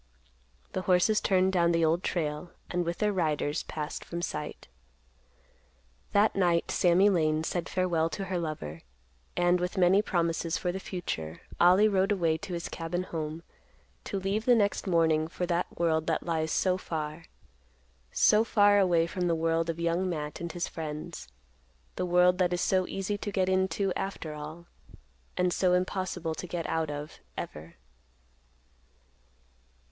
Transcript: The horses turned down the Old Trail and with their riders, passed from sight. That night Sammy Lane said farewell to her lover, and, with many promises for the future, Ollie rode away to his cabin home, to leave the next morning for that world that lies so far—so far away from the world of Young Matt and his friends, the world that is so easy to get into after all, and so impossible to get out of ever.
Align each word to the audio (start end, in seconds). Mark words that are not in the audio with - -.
The 0.71 0.81
horses 0.81 1.21
turned 1.21 1.53
down 1.53 1.73
the 1.73 1.85
Old 1.85 2.01
Trail 2.03 2.49
and 2.71 2.83
with 2.85 2.97
their 2.97 3.13
riders, 3.13 3.61
passed 3.61 4.03
from 4.03 4.23
sight. 4.23 4.67
That 6.11 6.35
night 6.35 6.71
Sammy 6.71 7.07
Lane 7.07 7.43
said 7.43 7.69
farewell 7.69 8.09
to 8.09 8.23
her 8.25 8.39
lover, 8.39 8.81
and, 9.37 9.59
with 9.59 9.77
many 9.77 10.01
promises 10.01 10.57
for 10.57 10.71
the 10.71 10.79
future, 10.79 11.41
Ollie 11.59 11.87
rode 11.87 12.11
away 12.11 12.37
to 12.39 12.53
his 12.53 12.67
cabin 12.67 13.03
home, 13.03 13.43
to 14.05 14.19
leave 14.19 14.45
the 14.45 14.55
next 14.55 14.87
morning 14.87 15.27
for 15.27 15.45
that 15.45 15.77
world 15.79 16.07
that 16.07 16.23
lies 16.25 16.51
so 16.51 16.79
far—so 16.79 18.43
far 18.43 18.79
away 18.79 19.05
from 19.05 19.27
the 19.27 19.35
world 19.35 19.69
of 19.69 19.79
Young 19.79 20.09
Matt 20.09 20.41
and 20.41 20.51
his 20.51 20.67
friends, 20.67 21.27
the 21.95 22.07
world 22.07 22.39
that 22.39 22.53
is 22.53 22.61
so 22.61 22.87
easy 22.87 23.19
to 23.19 23.31
get 23.31 23.47
into 23.49 23.93
after 23.93 24.33
all, 24.33 24.65
and 25.37 25.53
so 25.53 25.73
impossible 25.73 26.33
to 26.33 26.47
get 26.47 26.65
out 26.67 26.89
of 26.89 27.19
ever. 27.37 27.75